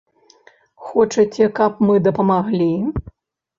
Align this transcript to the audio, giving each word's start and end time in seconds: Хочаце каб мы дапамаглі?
Хочаце 0.87 1.43
каб 1.61 1.85
мы 1.91 2.01
дапамаглі? 2.09 2.73